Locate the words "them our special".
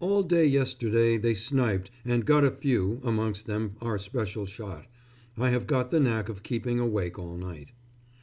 3.46-4.44